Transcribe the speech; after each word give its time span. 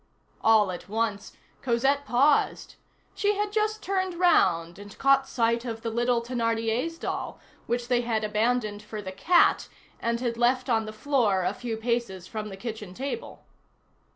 All 0.43 0.71
at 0.71 0.89
once, 0.89 1.33
Cosette 1.61 2.05
paused; 2.05 2.73
she 3.13 3.35
had 3.35 3.51
just 3.51 3.83
turned 3.83 4.15
round 4.15 4.79
and 4.79 4.97
caught 4.97 5.27
sight 5.29 5.63
of 5.63 5.83
the 5.83 5.91
little 5.91 6.23
Thénardiers' 6.23 6.99
doll, 6.99 7.39
which 7.67 7.87
they 7.87 8.01
had 8.01 8.23
abandoned 8.23 8.81
for 8.81 8.99
the 8.99 9.11
cat 9.11 9.69
and 9.99 10.19
had 10.19 10.37
left 10.37 10.71
on 10.71 10.85
the 10.85 10.91
floor 10.91 11.43
a 11.43 11.53
few 11.53 11.77
paces 11.77 12.25
from 12.25 12.49
the 12.49 12.57
kitchen 12.57 12.95
table. 12.95 13.45